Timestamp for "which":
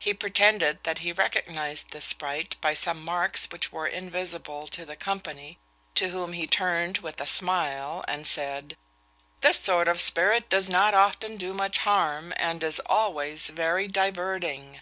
3.52-3.70